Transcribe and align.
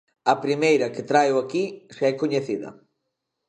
A 0.33 0.35
primeira 0.45 0.91
que 0.93 1.07
traio 1.11 1.35
aquí 1.39 1.63
xa 1.95 2.05
é 2.11 2.13
coñecida. 2.21 2.69